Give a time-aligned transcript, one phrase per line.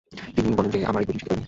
[0.35, 1.39] তিনি বলেন যে, আমরা এই বইটি নিষিদ্ধ করি নাই।